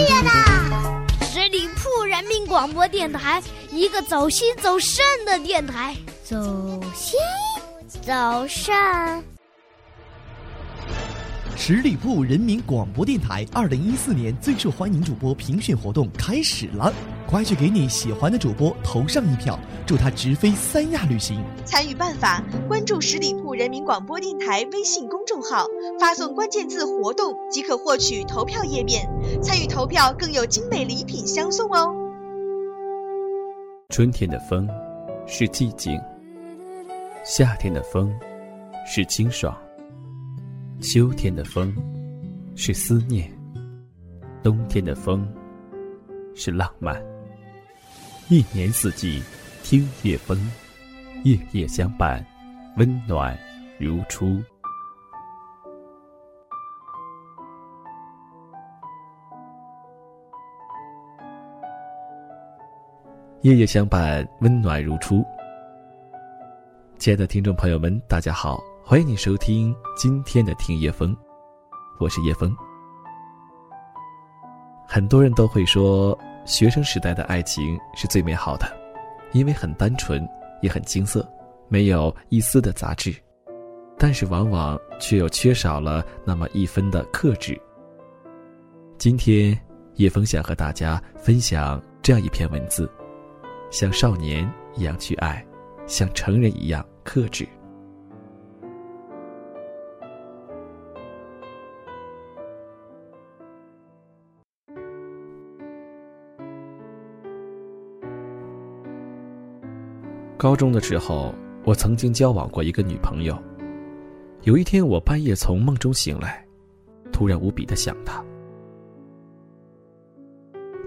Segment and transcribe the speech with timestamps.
[0.00, 1.04] 乐啦！
[1.20, 6.36] 十里铺人民广播电台，一个走心走肾的电台，走
[6.94, 7.18] 心
[8.00, 8.12] 走
[8.48, 8.74] 肾。
[11.54, 16.92] 十里铺人民广播电台二零一四年最受欢迎主播评选活动开始了，
[17.28, 19.56] 快去给你喜欢的主播投上一票，
[19.86, 21.40] 祝他直飞三亚旅行。
[21.64, 25.66] 参与办法：关注十里铺人民广播电台微信公众号，
[26.00, 29.08] 发送关键字“活动”即可获取投票页面。
[29.42, 31.94] 参与投票更有精美礼品相送哦。
[33.88, 34.68] 春天的风
[35.26, 36.00] 是寂静，
[37.24, 38.12] 夏天的风
[38.86, 39.56] 是清爽。
[40.80, 41.74] 秋天的风
[42.54, 43.30] 是思念，
[44.42, 45.28] 冬天的风
[46.34, 47.02] 是浪漫。
[48.28, 49.22] 一年四季
[49.62, 50.38] 听夜风，
[51.24, 52.24] 夜夜相伴，
[52.76, 53.36] 温暖
[53.78, 54.40] 如初。
[63.42, 65.24] 夜夜相伴，温暖如初。
[66.96, 68.62] 亲爱的听众朋友们，大家好。
[68.84, 71.16] 欢迎你收听今天的听叶风，
[71.98, 72.56] 我是叶风。
[74.86, 78.76] 很多人都会说，学生时代的爱情是最美好的，
[79.32, 80.24] 因为很单纯，
[80.60, 81.28] 也很青涩，
[81.66, 83.12] 没有一丝的杂质，
[83.98, 87.60] 但是往往却又缺少了那么一分的克制。
[88.98, 89.58] 今天，
[89.94, 92.88] 叶风想和大家分享这样一篇文字：
[93.72, 95.42] 像少年一样去爱，
[95.86, 97.48] 像成人一样克制。
[110.36, 111.34] 高中的时候，
[111.64, 113.34] 我曾经交往过一个女朋友。
[114.42, 116.44] 有一天，我半夜从梦中醒来，
[117.10, 118.22] 突然无比的想她。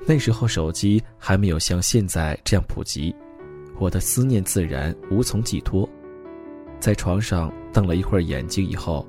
[0.07, 3.15] 那时候手机还没有像现在这样普及，
[3.79, 5.89] 我的思念自然无从寄托。
[6.79, 9.07] 在床上瞪了一会儿眼睛以后，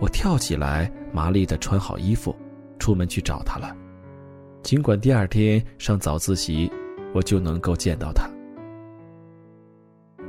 [0.00, 2.36] 我跳起来，麻利的穿好衣服，
[2.78, 3.74] 出门去找她了。
[4.62, 6.70] 尽管第二天上早自习，
[7.14, 8.28] 我就能够见到她。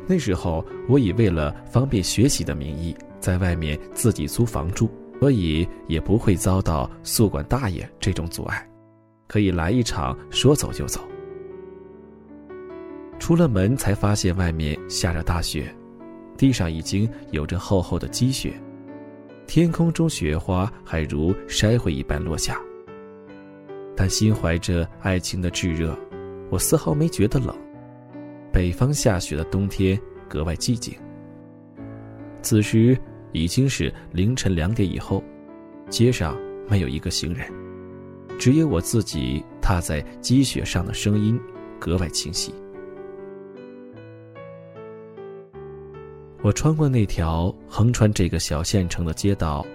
[0.07, 4.89] 那时候，我以为了方便学习的名义，在外面自己租房住，
[5.19, 8.66] 所以也不会遭到宿管大爷这种阻碍，
[9.28, 11.02] 可以来一场说走就走。
[13.18, 15.74] 出了门才发现外面下着大雪，
[16.38, 18.53] 地上已经有着厚厚的积雪，
[19.47, 22.59] 天空中雪花还如筛灰一般落下。
[23.96, 25.97] 但心怀着爱情的炙热，
[26.50, 27.56] 我丝毫没觉得冷。
[28.52, 30.94] 北方下雪的冬天格外寂静。
[32.42, 32.97] 此时
[33.31, 35.24] 已经是凌晨两点以后，
[35.90, 36.38] 街上
[36.69, 37.47] 没有一个行人，
[38.38, 41.40] 只有我自己踏在积雪上的声音
[41.79, 42.53] 格外清晰。
[46.41, 49.66] 我穿过那条横穿这个小县城的街道，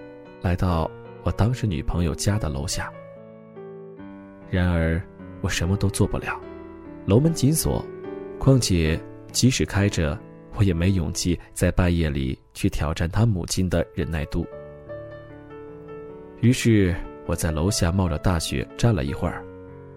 [0.41, 0.89] 来到
[1.25, 2.93] 我当时女朋友家的楼下。
[4.49, 5.03] 然而，
[5.41, 6.41] 我什么都做不了，
[7.07, 7.85] 楼门紧锁。
[8.39, 8.99] 况且，
[9.33, 10.17] 即使开着，
[10.57, 14.47] 我也没勇气在半夜里去挑战他母亲的忍耐度。
[16.41, 16.95] 于是，
[17.31, 19.45] 我在楼下冒着大雪站了一会儿，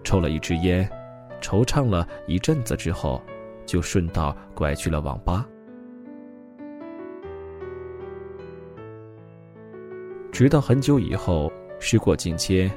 [0.04, 0.88] 抽了一支烟，
[1.40, 3.20] 惆怅了一阵子之后，
[3.66, 5.44] 就顺道拐去了网吧。
[10.30, 11.50] 直到很久以后，
[11.80, 12.70] 时过境迁，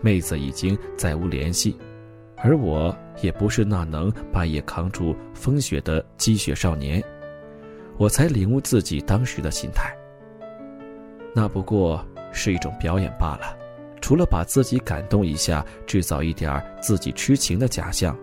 [0.00, 1.76] 妹子已经再无联系。
[2.38, 7.04] 而我也不是那能半夜扛住风雪的积雪少年，
[7.98, 9.94] 我才领悟自己当时的心态。
[11.34, 12.02] 那不过
[12.32, 13.54] 是一种表演罢了，
[14.08, 18.18] 除了把自己感动一下，制造一点自己痴情的假象，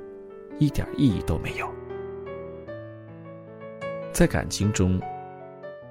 [0.58, 1.72] 一点意义都没有。
[4.12, 5.00] 在感情中，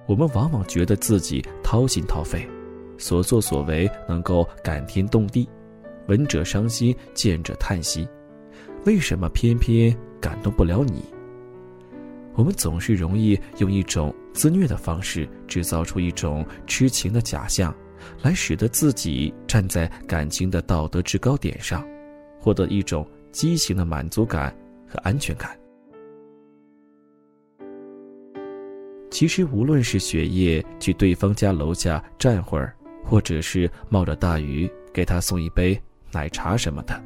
[0.08, 2.44] 我们往往觉得自己掏心掏肺，
[2.98, 5.48] 所作所为能够感天动地。
[6.08, 8.08] 闻者伤心，见者叹息，
[8.86, 11.04] 为什么偏偏感动不了你？
[12.34, 17.72] 我们总是容易用一种自虐的方式，制造出一种痴情的假象，
[18.22, 21.86] 来使得自己站在感情的道德制高点上，
[22.40, 24.54] 获得一种畸形的满足感
[24.86, 25.56] 和安全感。
[29.10, 32.74] 其实，无论是雪夜去对方家楼下站会儿，
[33.04, 35.80] 或者是冒着大雨给他送一杯。
[36.12, 37.02] 奶茶什么的，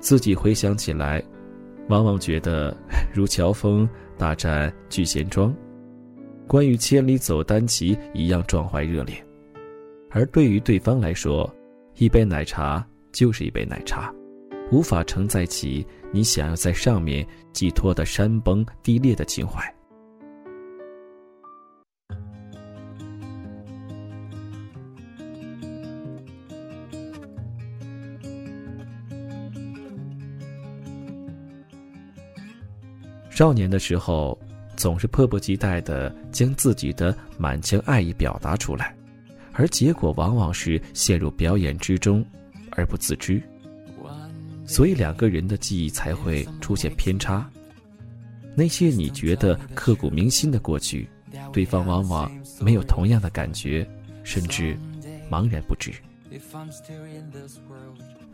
[0.00, 1.22] 自己回想起来，
[1.90, 2.74] 往往觉得
[3.12, 3.86] 如乔峰
[4.16, 5.54] 大战聚贤庄，
[6.46, 9.14] 关于千里走单骑一样壮怀热烈；
[10.10, 11.48] 而对于对方来说，
[11.96, 14.12] 一杯奶茶就是一杯奶茶，
[14.72, 19.62] 无法承载起你想要在上面寄托的山崩地裂的情怀。
[33.30, 34.36] 少年的时候，
[34.76, 38.96] 总是迫不及待的将自己的满腔爱意表达出来，
[39.58, 42.24] 而结果往往是陷入表演之中，
[42.70, 43.42] 而不自知。
[44.64, 47.44] 所以两个人的记忆才会出现偏差。
[48.54, 51.08] 那些你觉得刻骨铭心的过去，
[51.52, 53.84] 对方往往没有同样的感觉，
[54.22, 54.78] 甚至
[55.28, 55.92] 茫然不知。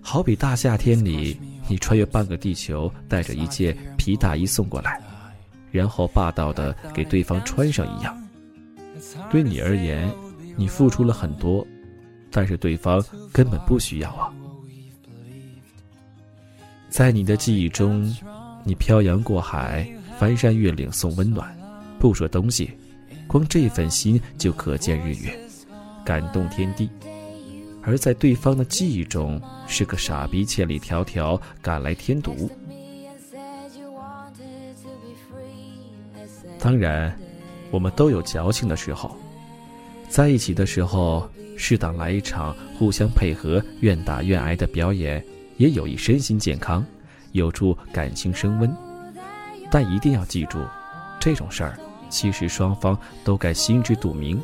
[0.02, 5.00] 好比大夏天里，你穿越半个地球，带着一件皮大衣送过来，
[5.70, 8.14] 然后霸道的给对方穿上一样。
[9.30, 10.12] 对你而言，
[10.56, 11.66] 你付出了很多，
[12.30, 14.32] 但是对方根本不需要啊。
[16.88, 18.14] 在你的记忆中，
[18.64, 19.86] 你漂洋过海，
[20.18, 21.52] 翻山越岭送温暖，
[21.98, 22.70] 不说东西，
[23.26, 25.36] 光这份心就可见日月，
[26.04, 26.88] 感动天地。
[27.82, 32.48] 而在对方的记忆中，是个傻逼，千里迢迢赶来添堵。
[36.58, 37.14] 当然，
[37.70, 39.14] 我们都有矫情的时候，
[40.14, 45.20] 在一起的时候，适当来一场互相配合、愿打愿挨的表演，
[45.56, 46.86] 也有益身心健康，
[47.32, 48.72] 有助感情升温。
[49.72, 50.60] 但一定要记住，
[51.18, 51.76] 这种事儿，
[52.08, 54.40] 其实双方都该心知肚明。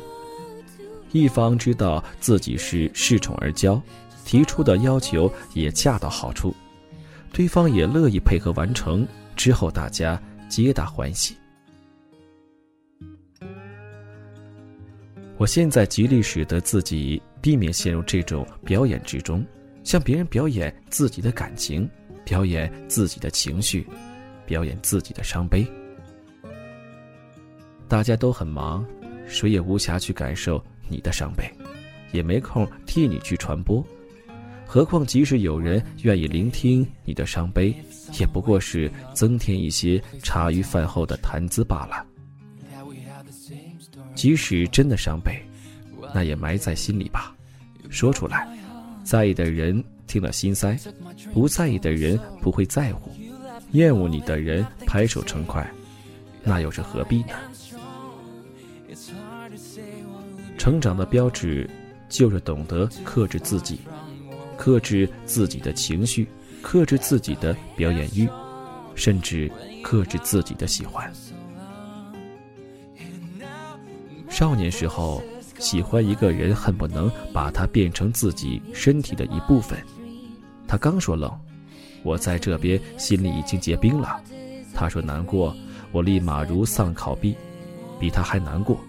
[1.13, 3.81] 一方知道自己是恃宠而骄，
[4.25, 6.53] 提出的要求也恰到好处，
[7.31, 9.07] 对方也乐意配合完成，
[9.37, 11.37] 之后大家皆大欢喜。
[15.41, 19.43] 我现在极力使得自己避免陷入这种表演之中，
[19.83, 21.89] 向别人表演自己的感情，
[22.23, 23.83] 表演自己的情绪，
[24.45, 25.65] 表演自己的伤悲。
[27.87, 28.85] 大家都很忙，
[29.25, 30.63] 谁也无暇去感受。
[30.87, 31.51] 你的伤悲，
[32.11, 33.83] 也没空替你去传播，
[34.67, 37.73] 何况即使有人愿意聆听你的伤悲，
[38.19, 42.05] 也不过是增添一些茶余饭后的谈资罢了。
[44.13, 45.41] 即使真的伤悲，
[46.13, 47.35] 那也埋在心里吧，
[47.89, 48.47] 说出来，
[49.03, 50.77] 在意的人听了心塞，
[51.33, 53.11] 不在意的人不会在乎，
[53.71, 55.65] 厌恶你的人拍手称快，
[56.43, 57.35] 那又是何必呢？
[60.57, 61.69] 成长的标志，
[62.09, 63.79] 就是懂得克制自己，
[64.57, 66.27] 克制自己的情绪，
[66.61, 68.29] 克制自己的表演欲，
[68.93, 71.11] 甚至克制自己的喜欢。
[74.41, 75.21] 少年时候
[75.59, 79.77] 喜欢一个人，恨不能把他变成自己身体的一部分。
[80.67, 81.31] 他刚说冷，
[82.01, 84.19] 我在这边心里已经结冰了。
[84.73, 85.55] 他说难过，
[85.91, 87.35] 我立马如丧考妣，
[87.99, 88.79] 比他还难过。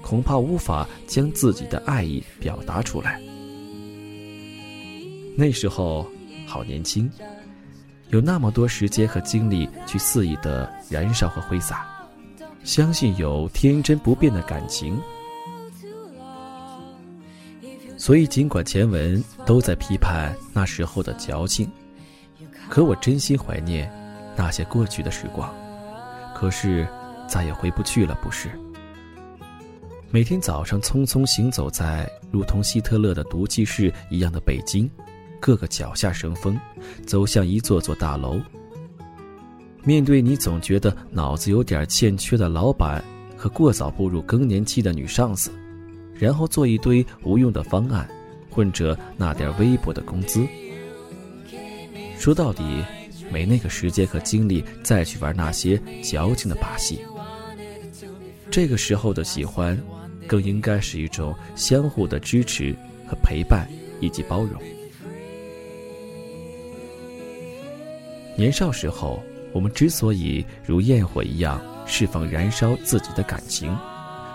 [0.00, 3.20] 恐怕无法将自己的爱意表达出来。
[5.36, 6.10] 那时候
[6.46, 7.10] 好年轻，
[8.08, 11.86] 有那么多时间和精力去肆意的燃烧和挥洒，
[12.64, 15.00] 相信有天真不变的感情。
[17.96, 21.70] 所以尽管前文都在批判那时候的矫情，
[22.68, 23.88] 可我真心怀念
[24.36, 25.52] 那些过去的时光。
[26.34, 26.86] 可是
[27.28, 28.50] 再也回不去了，不是？
[30.10, 34.90] 每天早上匆匆行走在如同希特勒的毒气室一样的北京，
[35.40, 36.58] 各个脚下生风，
[37.06, 38.40] 走向一座座大楼。
[39.84, 43.02] 面对你总觉得脑子有点欠缺的老板
[43.36, 45.50] 和过早步入更年期的女上司，
[46.14, 48.08] 然后做一堆无用的方案，
[48.50, 50.46] 混着那点微薄的工资。
[52.18, 52.62] 说到底，
[53.30, 57.00] 没那个时间和精力再去玩那些矫情的把戏。
[58.50, 59.78] 这个时候的喜欢。
[60.24, 62.74] 更应该是一种相互的支持
[63.06, 63.68] 和陪伴，
[64.00, 64.62] 以及包容。
[68.36, 69.20] 年少时候，
[69.52, 73.76] 我们之所以如焰火一样释放、燃烧自己的感情，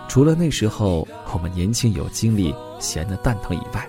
[0.07, 3.88] 除了那时候我们年轻有精力、闲得蛋疼以外，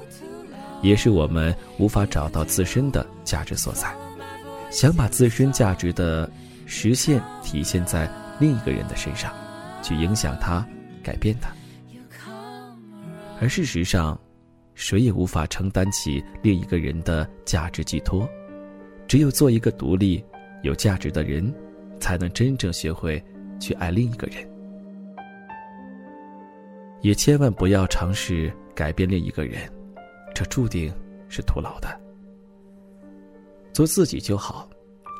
[0.82, 3.94] 也是我们无法找到自身的价值所在，
[4.70, 6.30] 想把自身价值的
[6.66, 9.32] 实现体现在另一个人的身上，
[9.82, 10.66] 去影响他、
[11.02, 11.50] 改变他。
[13.40, 14.18] 而事实上，
[14.74, 18.28] 谁也无法承担起另一个人的价值寄托。
[19.06, 20.22] 只有做一个独立、
[20.62, 21.52] 有价值的人，
[22.00, 23.22] 才能真正学会
[23.60, 24.48] 去爱另一个人。
[27.00, 29.60] 也千万不要尝试改变另一个人，
[30.34, 30.92] 这注定
[31.28, 31.88] 是徒劳的。
[33.72, 34.68] 做自己就好。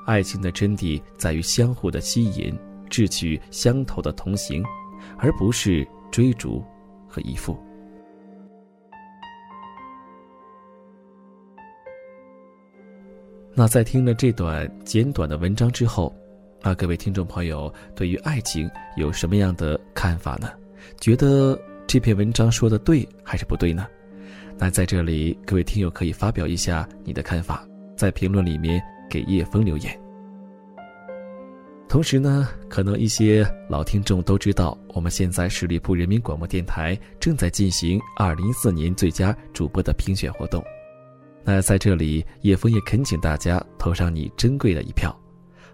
[0.07, 4.65] 爱情的真谛在于相互的吸引，志趣相投的同行，
[5.19, 6.65] 而不是追逐
[7.07, 7.59] 和依附。
[13.59, 16.15] 那在听了这段简短的文章之后，
[16.63, 20.53] 啊，各位听众朋友对于爱情有什么样的看法呢？
[21.01, 23.85] 觉得这篇文章说的对还是不对呢？
[24.57, 30.01] 那在这里，各位听友可以发表一下你的看法，在评论里面给叶枫留言。
[31.89, 40.63] 同时呢，可能一些老听众都知道，我们现在十里铺人民广播电台正在进行二零一四年最佳主播的评选活动。
[41.51, 45.19] 那在这里，叶枫也恳请大家投上你珍贵的一票。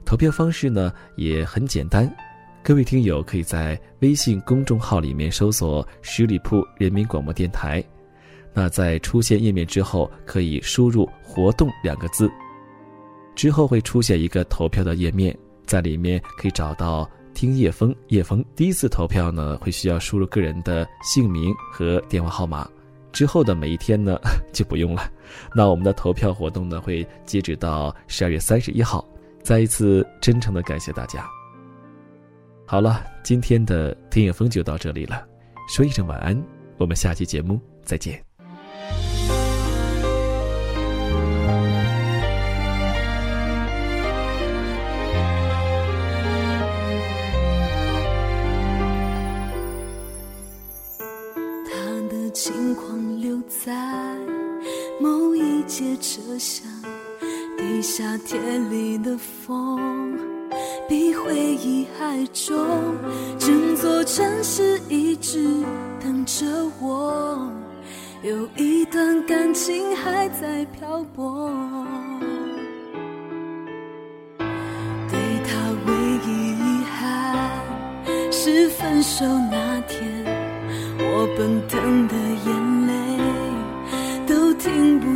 [0.05, 2.09] 投票方式呢也很简单，
[2.63, 7.83] 各位听友可以在微信公众号里面搜索“十里铺人民广播电台”，
[8.55, 12.31] 那在出现页面之后，可以输入“活动”两个字，
[13.35, 17.93] 之后会出现一个投票的页面，在里面可以找到听叶枫。
[18.11, 22.71] 叶枫第一次投票呢，会需要输入个人的姓名和电话号码。
[23.15, 24.19] 之后的每一天呢，
[24.53, 25.11] 就不用了。
[25.55, 29.03] 那我们的投票活动呢，会截止到十二月三十一号。
[29.43, 31.27] 再一次真诚的感谢大家。
[32.67, 35.23] 好了，今天的听野风就到这里了，
[35.69, 36.43] 说一声晚安，
[36.79, 38.34] 我们下期节目再见。
[56.35, 56.67] 节车厢，
[57.57, 58.39] 地下铁
[58.71, 60.19] 里的风，
[60.89, 62.57] 比回忆还重。
[63.39, 65.63] 整座城市一直
[66.03, 66.45] 等着
[66.81, 67.39] 我，
[68.23, 71.51] 有一段感情还在漂泊。
[75.09, 75.93] 对他唯
[76.27, 77.63] 一遗憾
[78.33, 80.25] 是分手那天，
[80.99, 82.54] 我奔腾的眼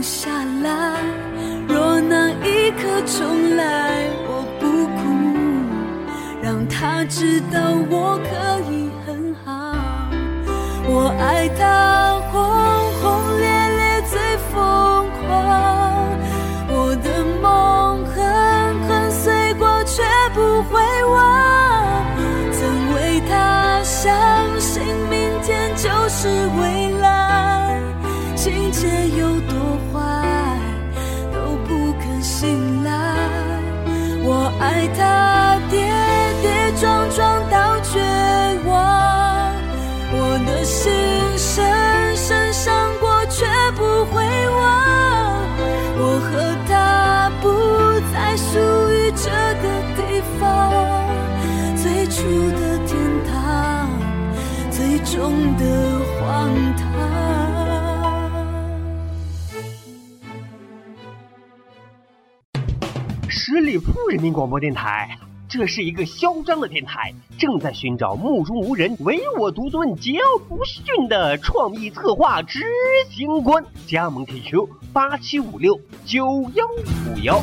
[0.03, 0.29] 下。
[0.63, 1.01] 来，
[1.69, 5.01] 若那一刻重来，我不哭，
[6.43, 9.51] 让他知道我可以很好。
[10.89, 12.18] 我爱他
[34.97, 35.79] 他跌
[36.43, 37.99] 跌撞撞到绝
[38.67, 39.53] 望，
[40.13, 40.93] 我的心
[41.37, 44.59] 深深伤过却不会忘，
[45.99, 46.31] 我和
[46.69, 47.47] 他不
[48.13, 48.59] 再属
[48.93, 49.31] 于这
[49.63, 49.65] 个
[49.97, 50.01] 地
[50.39, 50.73] 方，
[51.77, 52.17] 最初
[52.53, 52.97] 的天
[53.31, 53.91] 堂，
[54.71, 55.63] 最终的
[56.21, 57.28] 荒唐。
[63.59, 72.61] 十里铺人民广播电台，这是一个嚣张的电台，正在寻找目中无人、唯我独尊、桀骜不驯的创意策划执
[73.11, 73.65] 行官。
[73.85, 75.75] 加盟 QQ 八七五六
[76.07, 77.43] 九幺五幺。